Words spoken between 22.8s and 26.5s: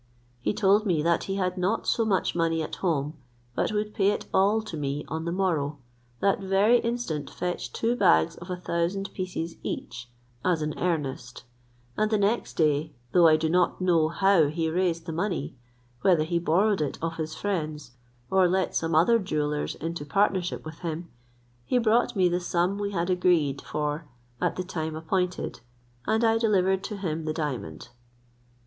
had agreed for at the time appointed, and I